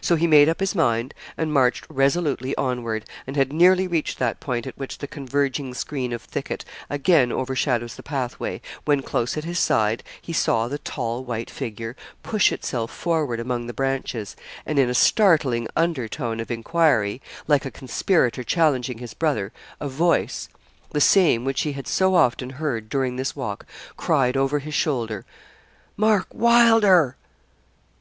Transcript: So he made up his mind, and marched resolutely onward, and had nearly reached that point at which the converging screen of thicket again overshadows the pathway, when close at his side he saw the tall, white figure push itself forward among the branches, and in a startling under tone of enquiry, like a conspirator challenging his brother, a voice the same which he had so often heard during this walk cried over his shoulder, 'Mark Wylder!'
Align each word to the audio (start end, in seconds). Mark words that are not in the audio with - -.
So 0.00 0.16
he 0.16 0.26
made 0.26 0.48
up 0.48 0.58
his 0.58 0.74
mind, 0.74 1.14
and 1.38 1.52
marched 1.52 1.86
resolutely 1.88 2.52
onward, 2.56 3.04
and 3.28 3.36
had 3.36 3.52
nearly 3.52 3.86
reached 3.86 4.18
that 4.18 4.40
point 4.40 4.66
at 4.66 4.76
which 4.76 4.98
the 4.98 5.06
converging 5.06 5.72
screen 5.72 6.12
of 6.12 6.22
thicket 6.22 6.64
again 6.90 7.30
overshadows 7.30 7.94
the 7.94 8.02
pathway, 8.02 8.60
when 8.84 9.02
close 9.02 9.36
at 9.36 9.44
his 9.44 9.60
side 9.60 10.02
he 10.20 10.32
saw 10.32 10.66
the 10.66 10.78
tall, 10.78 11.22
white 11.22 11.48
figure 11.48 11.94
push 12.24 12.50
itself 12.50 12.90
forward 12.90 13.38
among 13.38 13.68
the 13.68 13.72
branches, 13.72 14.34
and 14.66 14.80
in 14.80 14.90
a 14.90 14.94
startling 14.94 15.68
under 15.76 16.08
tone 16.08 16.40
of 16.40 16.50
enquiry, 16.50 17.22
like 17.46 17.64
a 17.64 17.70
conspirator 17.70 18.42
challenging 18.42 18.98
his 18.98 19.14
brother, 19.14 19.52
a 19.78 19.88
voice 19.88 20.48
the 20.90 21.00
same 21.00 21.44
which 21.44 21.60
he 21.60 21.70
had 21.74 21.86
so 21.86 22.16
often 22.16 22.50
heard 22.50 22.88
during 22.88 23.14
this 23.14 23.36
walk 23.36 23.64
cried 23.96 24.36
over 24.36 24.58
his 24.58 24.74
shoulder, 24.74 25.24
'Mark 25.96 26.26
Wylder!' 26.34 27.14